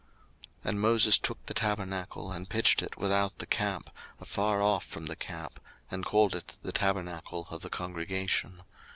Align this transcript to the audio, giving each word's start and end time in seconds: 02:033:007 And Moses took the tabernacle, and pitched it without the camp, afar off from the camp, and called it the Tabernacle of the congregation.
02:033:007 0.63 0.69
And 0.69 0.81
Moses 0.81 1.17
took 1.19 1.45
the 1.45 1.53
tabernacle, 1.53 2.31
and 2.31 2.49
pitched 2.49 2.81
it 2.81 2.97
without 2.97 3.37
the 3.37 3.45
camp, 3.45 3.91
afar 4.19 4.59
off 4.59 4.83
from 4.83 5.05
the 5.05 5.15
camp, 5.15 5.59
and 5.91 6.03
called 6.03 6.33
it 6.33 6.57
the 6.63 6.71
Tabernacle 6.71 7.45
of 7.51 7.61
the 7.61 7.69
congregation. 7.69 8.63